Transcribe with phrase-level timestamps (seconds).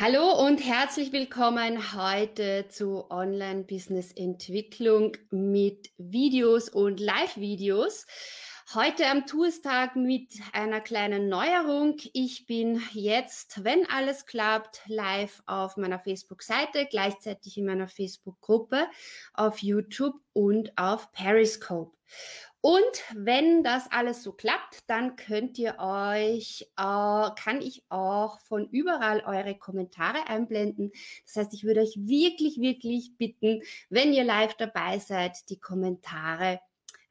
[0.00, 8.06] Hallo und herzlich willkommen heute zu Online Business Entwicklung mit Videos und Live-Videos.
[8.74, 11.96] Heute am Tourstag mit einer kleinen Neuerung.
[12.12, 18.86] Ich bin jetzt, wenn alles klappt, live auf meiner Facebook-Seite, gleichzeitig in meiner Facebook-Gruppe,
[19.34, 21.90] auf YouTube und auf Periscope.
[22.60, 28.68] Und wenn das alles so klappt, dann könnt ihr euch, äh, kann ich auch von
[28.70, 30.90] überall eure Kommentare einblenden.
[31.24, 36.60] Das heißt, ich würde euch wirklich, wirklich bitten, wenn ihr live dabei seid, die Kommentare,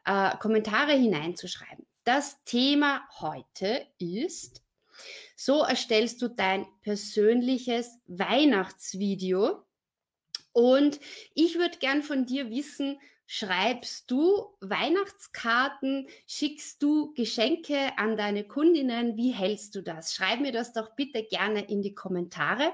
[0.05, 1.85] äh, Kommentare hineinzuschreiben.
[2.03, 4.61] Das Thema heute ist,
[5.37, 9.63] so erstellst du dein persönliches Weihnachtsvideo.
[10.51, 10.99] Und
[11.35, 12.99] ich würde gern von dir wissen,
[13.29, 16.07] Schreibst du Weihnachtskarten?
[16.25, 19.17] Schickst du Geschenke an deine Kundinnen?
[19.17, 20.13] Wie hältst du das?
[20.15, 22.73] Schreib mir das doch bitte gerne in die Kommentare.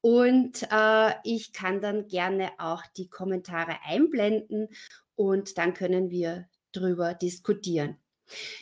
[0.00, 4.68] Und äh, ich kann dann gerne auch die Kommentare einblenden
[5.16, 7.98] und dann können wir drüber diskutieren.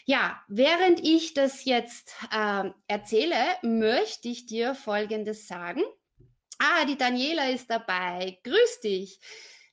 [0.06, 5.82] Ja, während ich das jetzt äh, erzähle, möchte ich dir Folgendes sagen.
[6.58, 8.38] Ah, die Daniela ist dabei.
[8.42, 9.20] Grüß dich.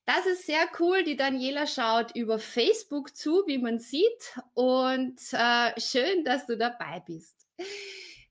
[0.07, 1.03] Das ist sehr cool.
[1.03, 4.39] Die Daniela schaut über Facebook zu, wie man sieht.
[4.53, 7.45] Und äh, schön, dass du dabei bist.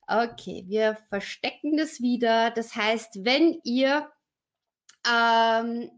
[0.07, 2.51] Okay, wir verstecken das wieder.
[2.51, 4.11] Das heißt, wenn ihr
[5.07, 5.91] ähm,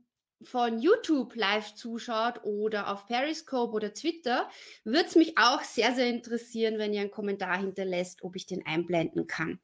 [0.42, 4.50] von YouTube live zuschaut oder auf Periscope oder Twitter,
[4.82, 8.66] würde es mich auch sehr, sehr interessieren, wenn ihr einen Kommentar hinterlässt, ob ich den
[8.66, 9.60] einblenden kann.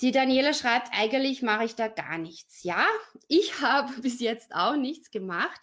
[0.00, 2.62] Die Daniela schreibt, eigentlich mache ich da gar nichts.
[2.62, 2.86] Ja,
[3.28, 5.60] ich habe bis jetzt auch nichts gemacht,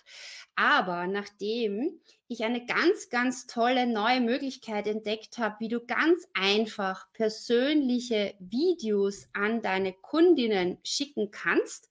[0.56, 7.12] aber nachdem ich eine ganz, ganz tolle neue Möglichkeit entdeckt habe, wie du ganz einfach
[7.14, 11.90] persönliche Videos an deine Kundinnen schicken kannst,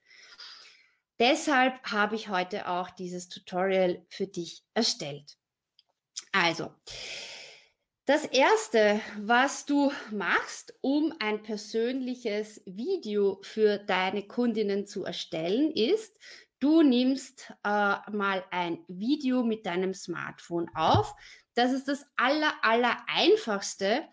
[1.19, 5.37] deshalb habe ich heute auch dieses Tutorial für dich erstellt.
[6.33, 6.71] Also,
[8.07, 16.17] das erste, was du machst, um ein persönliches Video für deine Kundinnen zu erstellen, ist,
[16.61, 21.17] du nimmst äh, mal ein Video mit deinem Smartphone auf.
[21.55, 24.05] Das ist das aller, aller einfachste,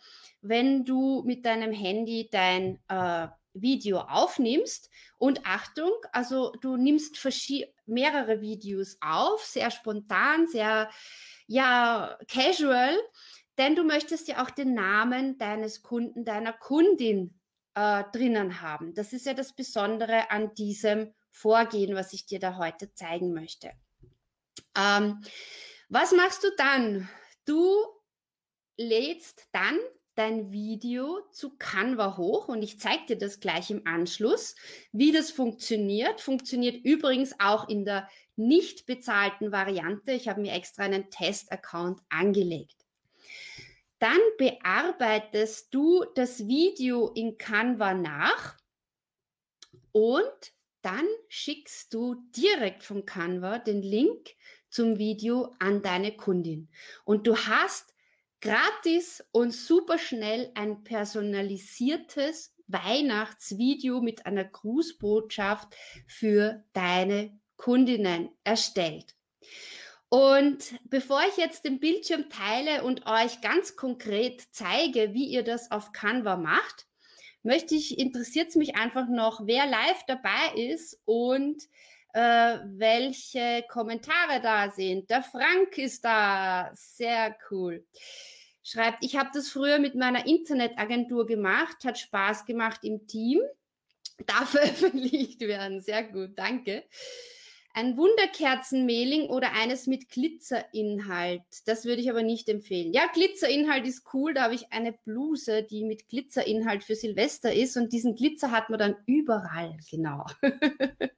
[0.42, 4.90] wenn du mit deinem Handy dein äh, Video aufnimmst.
[5.20, 7.24] Und Achtung, also du nimmst
[7.86, 10.90] mehrere Videos auf, sehr spontan, sehr,
[11.46, 12.98] ja, casual
[13.58, 17.40] denn du möchtest ja auch den Namen deines Kunden, deiner Kundin
[17.76, 18.94] äh, drinnen haben.
[18.94, 23.72] Das ist ja das Besondere an diesem Vorgehen, was ich dir da heute zeigen möchte.
[24.78, 25.22] Ähm,
[25.90, 27.10] was machst du dann?
[27.46, 27.72] Du
[28.78, 29.78] lädst dann
[30.16, 34.56] dein Video zu Canva hoch und ich zeige dir das gleich im Anschluss,
[34.92, 36.22] wie das funktioniert.
[36.22, 40.12] Funktioniert übrigens auch in der nicht bezahlten Variante.
[40.12, 42.83] Ich habe mir extra einen Test-Account angelegt.
[44.04, 48.58] Dann bearbeitest du das Video in Canva nach
[49.94, 54.32] und dann schickst du direkt vom Canva den Link
[54.70, 56.68] zum Video an deine Kundin.
[57.06, 57.94] Und du hast
[58.42, 65.78] gratis und super schnell ein personalisiertes Weihnachtsvideo mit einer Grußbotschaft
[66.08, 69.16] für deine Kundinnen erstellt.
[70.14, 75.72] Und bevor ich jetzt den Bildschirm teile und euch ganz konkret zeige, wie ihr das
[75.72, 76.86] auf Canva macht,
[77.42, 81.64] möchte ich, interessiert es mich einfach noch, wer live dabei ist und
[82.14, 85.10] äh, welche Kommentare da sind.
[85.10, 87.84] Der Frank ist da, sehr cool.
[88.62, 93.42] Schreibt, ich habe das früher mit meiner Internetagentur gemacht, hat Spaß gemacht im Team.
[94.28, 96.84] Darf veröffentlicht werden, sehr gut, danke.
[97.76, 101.42] Ein Wunderkerzenmailing oder eines mit Glitzerinhalt.
[101.66, 102.94] Das würde ich aber nicht empfehlen.
[102.94, 104.36] Ja, Glitzerinhalt ist cool.
[104.36, 107.76] Da habe ich eine Bluse, die mit Glitzerinhalt für Silvester ist.
[107.76, 109.76] Und diesen Glitzer hat man dann überall.
[109.90, 110.24] Genau.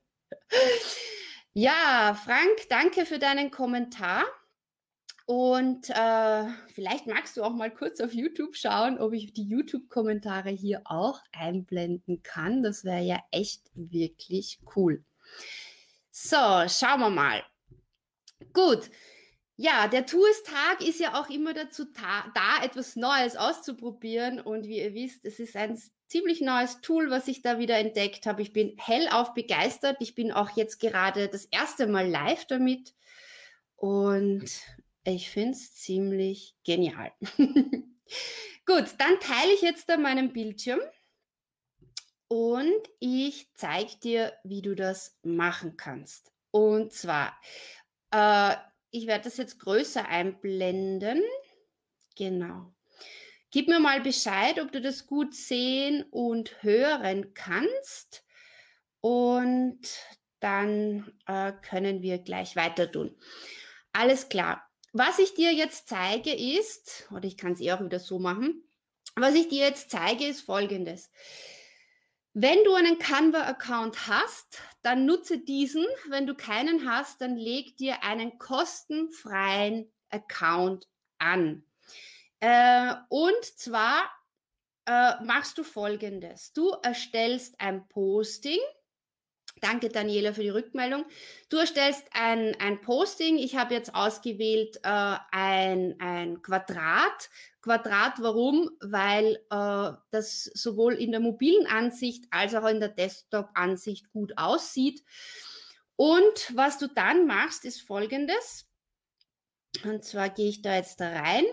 [1.54, 4.24] ja, Frank, danke für deinen Kommentar.
[5.25, 6.44] Und äh,
[6.74, 11.19] vielleicht magst du auch mal kurz auf YouTube schauen, ob ich die YouTube-Kommentare hier auch
[11.34, 12.63] einblenden kann.
[12.63, 15.04] Das wäre ja echt wirklich cool.
[16.17, 16.38] So,
[16.69, 17.44] schauen wir mal.
[18.53, 18.89] Gut.
[19.57, 24.39] Ja, der Tourstag ist ja auch immer dazu da, etwas Neues auszuprobieren.
[24.39, 25.77] Und wie ihr wisst, es ist ein
[26.07, 28.41] ziemlich neues Tool, was ich da wieder entdeckt habe.
[28.41, 29.97] Ich bin hellauf begeistert.
[30.00, 32.95] Ich bin auch jetzt gerade das erste Mal live damit.
[33.75, 34.50] Und
[35.03, 37.12] ich finde es ziemlich genial.
[38.65, 40.79] Gut, dann teile ich jetzt da meinen Bildschirm
[42.27, 46.31] und ich zeige dir, wie du das machen kannst.
[46.51, 47.39] Und zwar,
[48.12, 48.56] äh,
[48.92, 51.22] ich werde das jetzt größer einblenden.
[52.16, 52.74] Genau.
[53.51, 58.25] Gib mir mal Bescheid, ob du das gut sehen und hören kannst.
[59.01, 59.80] Und
[60.39, 63.18] dann äh, können wir gleich weiter tun.
[63.94, 64.68] Alles klar.
[64.94, 68.63] Was ich dir jetzt zeige ist, oder ich kann es eh auch wieder so machen,
[69.16, 71.12] was ich dir jetzt zeige ist folgendes.
[72.38, 75.86] Wenn du einen Canva-Account hast, dann nutze diesen.
[76.10, 80.86] Wenn du keinen hast, dann leg dir einen kostenfreien Account
[81.18, 81.64] an.
[82.42, 84.12] Äh, und zwar
[84.86, 86.52] äh, machst du folgendes.
[86.52, 88.60] Du erstellst ein Posting
[89.62, 91.06] Danke, Daniela, für die Rückmeldung.
[91.50, 93.38] Du erstellst ein, ein Posting.
[93.38, 97.30] Ich habe jetzt ausgewählt äh, ein, ein Quadrat.
[97.62, 98.69] Quadrat, warum?
[98.81, 105.04] Weil äh, das sowohl in der mobilen Ansicht als auch in der Desktop-Ansicht gut aussieht.
[105.96, 108.68] Und was du dann machst, ist folgendes.
[109.84, 111.46] Und zwar gehe ich da jetzt da rein.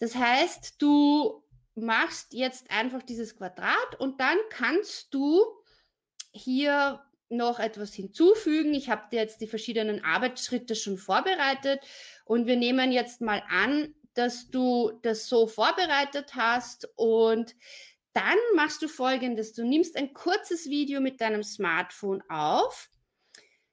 [0.00, 1.44] Das heißt, du
[1.76, 5.44] machst jetzt einfach dieses Quadrat und dann kannst du
[6.32, 8.74] hier noch etwas hinzufügen.
[8.74, 11.80] Ich habe dir jetzt die verschiedenen Arbeitsschritte schon vorbereitet
[12.24, 17.54] und wir nehmen jetzt mal an, dass du das so vorbereitet hast und
[18.14, 19.52] dann machst du folgendes.
[19.52, 22.90] Du nimmst ein kurzes Video mit deinem Smartphone auf,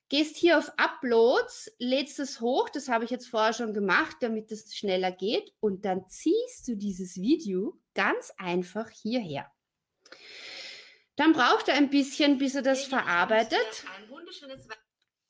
[0.09, 4.51] gehst hier auf Uploads, lädst es hoch, das habe ich jetzt vorher schon gemacht, damit
[4.51, 9.51] es schneller geht und dann ziehst du dieses Video ganz einfach hierher.
[11.15, 13.85] Dann braucht er ein bisschen, bis er das verarbeitet.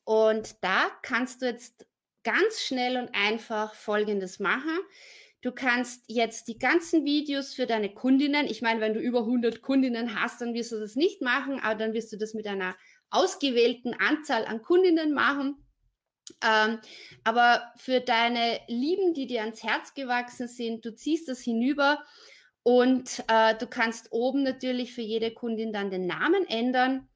[0.04, 1.86] Und da kannst du jetzt
[2.24, 4.80] ganz schnell und einfach Folgendes machen.
[5.42, 9.62] Du kannst jetzt die ganzen Videos für deine Kundinnen, ich meine, wenn du über 100
[9.62, 12.76] Kundinnen hast, dann wirst du das nicht machen, aber dann wirst du das mit einer
[13.12, 15.64] ausgewählten Anzahl an Kundinnen machen.
[16.42, 16.80] Ähm,
[17.24, 22.04] aber für deine Lieben, die dir ans Herz gewachsen sind, du ziehst das hinüber
[22.68, 27.08] und äh, du kannst oben natürlich für jede Kundin dann den Namen ändern.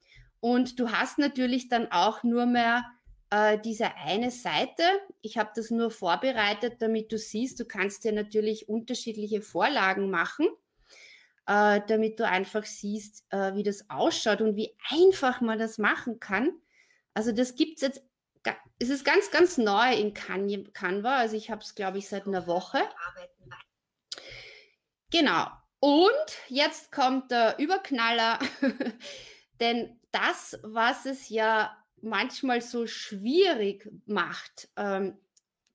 [0.42, 2.86] Und du hast natürlich dann auch nur mehr
[3.32, 4.84] äh, diese eine Seite.
[5.22, 10.48] Ich habe das nur vorbereitet, damit du siehst, du kannst dir natürlich unterschiedliche Vorlagen machen,
[11.48, 16.20] äh, damit du einfach siehst, äh, wie das ausschaut und wie einfach man das machen
[16.20, 16.52] kann.
[17.16, 18.04] Also das gibt es jetzt,
[18.78, 21.18] es ist ganz, ganz neu in Canva.
[21.18, 22.78] Also ich habe es, glaube ich, seit einer Woche.
[25.12, 25.48] Genau.
[25.80, 28.40] Und jetzt kommt der Überknaller,
[29.60, 35.18] denn das, was es ja manchmal so schwierig macht, ähm,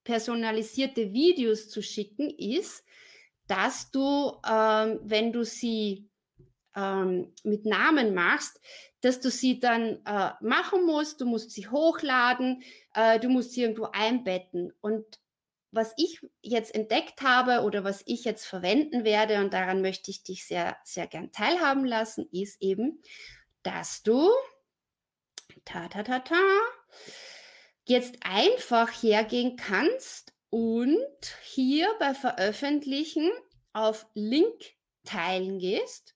[0.04, 2.84] personalisierte Videos zu schicken, ist,
[3.46, 6.08] dass du, ähm, wenn du sie
[6.76, 8.60] ähm, mit Namen machst,
[9.00, 12.62] dass du sie dann äh, machen musst, du musst sie hochladen,
[12.94, 14.72] äh, du musst sie irgendwo einbetten.
[14.80, 15.04] Und
[15.74, 20.22] was ich jetzt entdeckt habe oder was ich jetzt verwenden werde, und daran möchte ich
[20.22, 23.02] dich sehr, sehr gern teilhaben lassen, ist eben,
[23.62, 24.30] dass du
[25.64, 26.42] ta ta ta ta
[27.84, 30.98] jetzt einfach hergehen kannst und
[31.42, 33.30] hier bei Veröffentlichen
[33.72, 36.14] auf Link teilen gehst.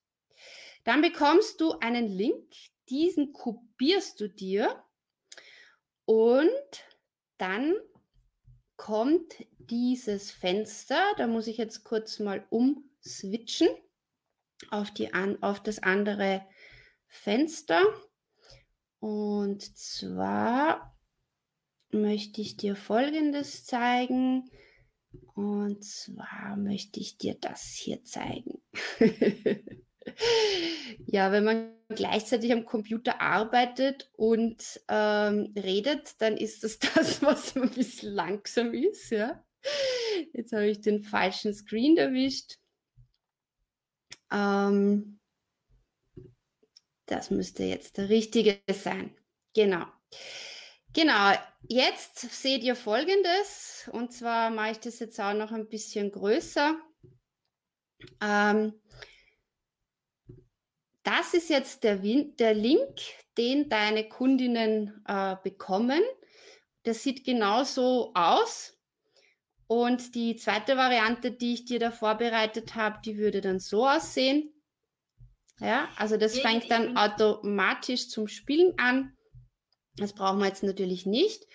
[0.84, 2.54] Dann bekommst du einen Link,
[2.88, 4.82] diesen kopierst du dir
[6.06, 6.48] und
[7.36, 7.74] dann
[8.78, 11.02] kommt dieses Fenster.
[11.18, 13.68] Da muss ich jetzt kurz mal umswitchen
[14.70, 16.46] auf, die auf das andere
[17.06, 17.82] Fenster.
[19.00, 20.96] Und zwar
[21.90, 24.50] möchte ich dir Folgendes zeigen.
[25.34, 28.62] Und zwar möchte ich dir das hier zeigen.
[31.06, 37.56] ja, wenn man gleichzeitig am Computer arbeitet und ähm, redet, dann ist das das, was
[37.56, 39.10] ein bisschen langsam ist.
[39.10, 39.44] Ja?
[40.32, 42.58] Jetzt habe ich den falschen Screen erwischt.
[44.30, 45.18] Ähm,
[47.06, 49.16] das müsste jetzt der richtige sein.
[49.54, 49.86] Genau.
[50.92, 51.32] Genau,
[51.68, 56.80] jetzt seht ihr folgendes, und zwar mache ich das jetzt auch noch ein bisschen größer.
[58.22, 58.74] Ähm,
[61.08, 63.00] das ist jetzt der, der, Link,
[63.38, 66.02] den deine Kundinnen äh, bekommen.
[66.82, 68.76] Das sieht genauso aus.
[69.66, 74.52] Und die zweite Variante, die ich dir da vorbereitet habe, die würde dann so aussehen.
[75.60, 79.16] Ja, also das fängt dann automatisch zum Spielen an.
[79.96, 81.46] Das brauchen wir jetzt natürlich nicht.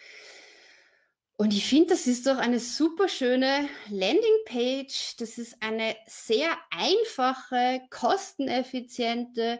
[1.43, 5.17] Und ich finde, das ist doch eine super schöne Landingpage.
[5.17, 9.59] Das ist eine sehr einfache, kosteneffiziente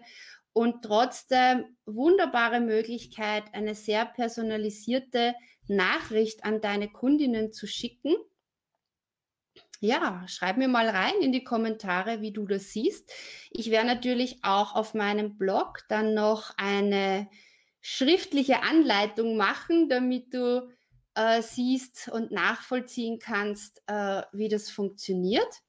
[0.54, 5.36] und trotzdem wunderbare Möglichkeit, eine sehr personalisierte
[5.68, 8.16] Nachricht an deine Kundinnen zu schicken.
[9.82, 13.12] Ja, schreib mir mal rein in die Kommentare, wie du das siehst.
[13.52, 17.28] Ich werde natürlich auch auf meinem Blog dann noch eine
[17.82, 20.72] schriftliche Anleitung machen, damit du
[21.16, 25.62] äh, siehst und nachvollziehen kannst, äh, wie das funktioniert.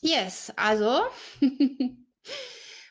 [0.00, 1.02] Yes, also,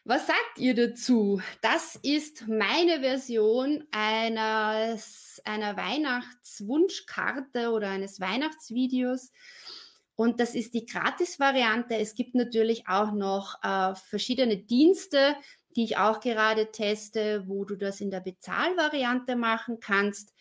[0.05, 1.41] was sagt ihr dazu?
[1.61, 9.31] Das ist meine Version eines, einer Weihnachtswunschkarte oder eines Weihnachtsvideos.
[10.15, 11.97] Und das ist die Gratis-Variante.
[11.97, 15.35] Es gibt natürlich auch noch äh, verschiedene Dienste,
[15.75, 20.33] die ich auch gerade teste, wo du das in der Bezahlvariante machen kannst.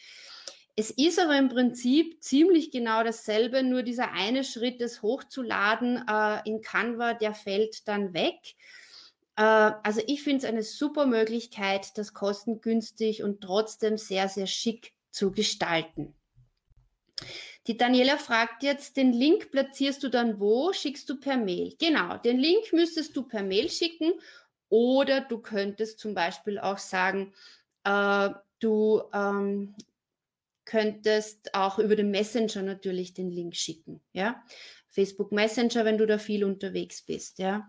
[0.77, 6.49] Es ist aber im Prinzip ziemlich genau dasselbe, nur dieser eine Schritt, das hochzuladen äh,
[6.49, 8.39] in Canva, der fällt dann weg.
[9.37, 14.93] Äh, also ich finde es eine super Möglichkeit, das kostengünstig und trotzdem sehr, sehr schick
[15.11, 16.15] zu gestalten.
[17.67, 20.73] Die Daniela fragt jetzt, den Link platzierst du dann wo?
[20.73, 21.75] Schickst du per Mail?
[21.79, 24.13] Genau, den Link müsstest du per Mail schicken
[24.71, 27.35] oder du könntest zum Beispiel auch sagen,
[27.85, 29.75] äh, du ähm,
[30.71, 34.41] könntest auch über den Messenger natürlich den Link schicken, ja.
[34.89, 37.69] Facebook Messenger, wenn du da viel unterwegs bist, ja.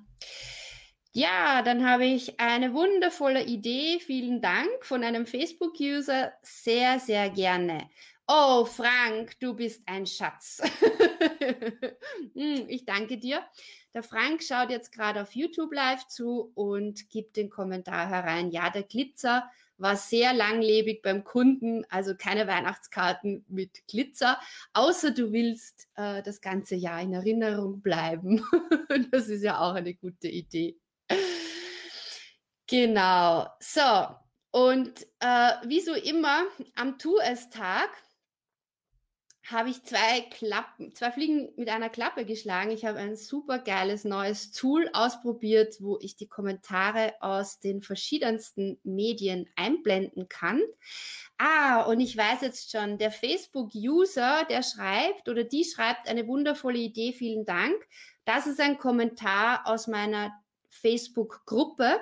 [1.14, 4.00] Ja, dann habe ich eine wundervolle Idee.
[4.00, 6.32] Vielen Dank von einem Facebook-User.
[6.42, 7.90] Sehr, sehr gerne.
[8.28, 10.62] Oh, Frank, du bist ein Schatz.
[12.34, 13.44] Hm, ich danke dir.
[13.94, 18.52] Der Frank schaut jetzt gerade auf YouTube live zu und gibt den Kommentar herein.
[18.52, 19.50] Ja, der Glitzer
[19.82, 24.40] war sehr langlebig beim Kunden, also keine Weihnachtskarten mit Glitzer,
[24.74, 28.44] außer du willst äh, das ganze Jahr in Erinnerung bleiben.
[29.12, 30.78] das ist ja auch eine gute Idee.
[32.68, 33.48] Genau.
[33.60, 33.82] So,
[34.52, 36.44] und äh, wie so immer
[36.76, 37.90] am Tu-es-Tag
[39.52, 42.72] habe ich zwei Klappen, zwei Fliegen mit einer Klappe geschlagen.
[42.72, 48.80] Ich habe ein super geiles neues Tool ausprobiert, wo ich die Kommentare aus den verschiedensten
[48.84, 50.62] Medien einblenden kann.
[51.38, 56.80] Ah, und ich weiß jetzt schon, der Facebook-User, der schreibt oder die schreibt eine wundervolle
[56.80, 57.76] Idee, vielen Dank.
[58.26, 60.32] Das ist ein Kommentar aus meiner
[60.70, 62.00] Facebook-Gruppe.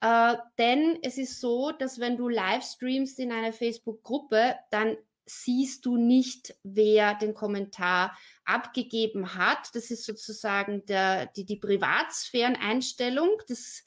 [0.00, 4.96] Äh, denn es ist so, dass wenn du live streamst in einer Facebook-Gruppe, dann
[5.30, 9.74] siehst du nicht, wer den Kommentar abgegeben hat.
[9.74, 13.30] Das ist sozusagen der, die, die Privatsphäreneinstellung.
[13.48, 13.84] Das,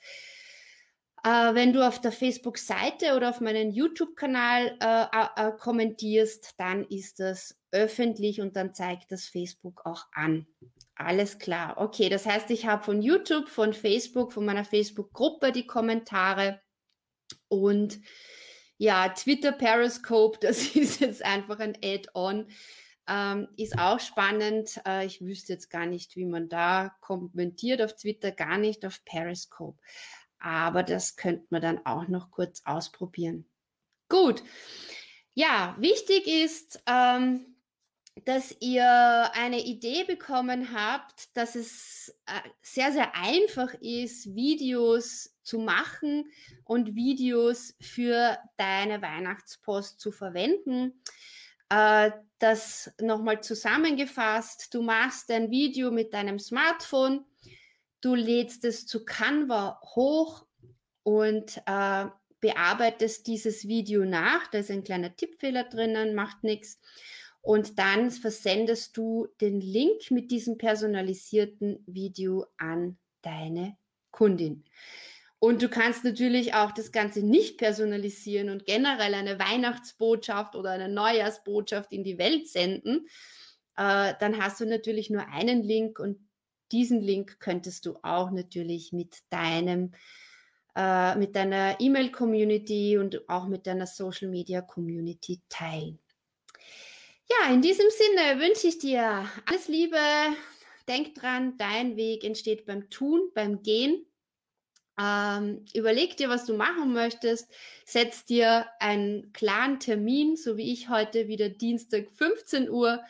[1.24, 7.20] äh, wenn du auf der Facebook-Seite oder auf meinen YouTube-Kanal äh, äh, kommentierst, dann ist
[7.20, 10.48] das öffentlich und dann zeigt das Facebook auch an.
[10.96, 11.78] Alles klar.
[11.78, 16.62] Okay, das heißt, ich habe von YouTube, von Facebook, von meiner Facebook-Gruppe die Kommentare
[17.48, 18.00] und
[18.84, 22.48] ja, Twitter Periscope, das ist jetzt einfach ein Add-on.
[23.08, 24.80] Ähm, ist auch spannend.
[24.86, 29.04] Äh, ich wüsste jetzt gar nicht, wie man da kommentiert auf Twitter, gar nicht auf
[29.06, 29.78] Periscope.
[30.40, 33.46] Aber das könnte man dann auch noch kurz ausprobieren.
[34.10, 34.44] Gut.
[35.34, 37.53] Ja, wichtig ist, ähm,
[38.26, 45.60] dass ihr eine Idee bekommen habt, dass es äh, sehr, sehr einfach ist, Videos zu
[45.60, 46.32] machen
[46.64, 51.02] und Videos für deine Weihnachtspost zu verwenden.
[51.70, 57.26] Äh, das nochmal zusammengefasst, du machst ein Video mit deinem Smartphone,
[58.02, 60.46] du lädst es zu Canva hoch
[61.04, 62.06] und äh,
[62.42, 64.48] bearbeitest dieses Video nach.
[64.48, 66.80] Da ist ein kleiner Tippfehler drinnen, macht nichts
[67.44, 73.76] und dann versendest du den Link mit diesem personalisierten Video an deine
[74.12, 74.64] Kundin.
[75.40, 80.88] Und du kannst natürlich auch das Ganze nicht personalisieren und generell eine Weihnachtsbotschaft oder eine
[80.88, 83.08] Neujahrsbotschaft in die Welt senden.
[83.76, 86.18] Äh, dann hast du natürlich nur einen Link und
[86.72, 89.92] diesen Link könntest du auch natürlich mit deinem
[90.78, 96.00] äh, mit deiner E-Mail-Community und auch mit deiner Social-Media-Community teilen.
[97.42, 99.98] Ja, in diesem Sinne wünsche ich dir alles Liebe.
[100.88, 104.06] Denk dran, dein Weg entsteht beim Tun, beim Gehen.
[105.00, 107.50] Ähm, überleg dir, was du machen möchtest.
[107.86, 113.02] Setz dir einen klaren Termin, so wie ich heute wieder Dienstag 15 Uhr.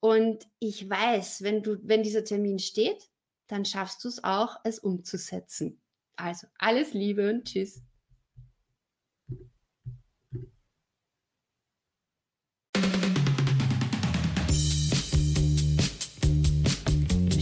[0.00, 3.08] Und ich weiß, wenn du, wenn dieser Termin steht,
[3.46, 5.80] dann schaffst du es auch, es umzusetzen.
[6.16, 7.82] Also alles Liebe und Tschüss.